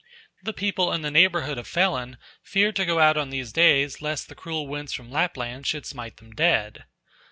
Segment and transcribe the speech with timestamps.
[0.41, 4.29] The people in the neighbourhood of Fellin fear to go out on these days lest
[4.29, 6.85] the cruel winds from Lappland should smite them dead.